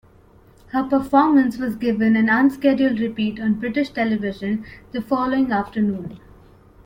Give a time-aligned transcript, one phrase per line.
[0.71, 6.19] Her performance was given an unscheduled repeat on British television the following afternoon.